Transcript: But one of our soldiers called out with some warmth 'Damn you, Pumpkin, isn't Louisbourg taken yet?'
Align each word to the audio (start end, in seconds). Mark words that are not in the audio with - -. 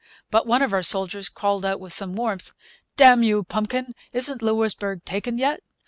But 0.31 0.47
one 0.47 0.63
of 0.63 0.73
our 0.73 0.81
soldiers 0.81 1.29
called 1.29 1.63
out 1.63 1.79
with 1.79 1.93
some 1.93 2.13
warmth 2.13 2.53
'Damn 2.97 3.21
you, 3.21 3.43
Pumpkin, 3.43 3.93
isn't 4.13 4.41
Louisbourg 4.41 5.05
taken 5.05 5.37
yet?' 5.37 5.59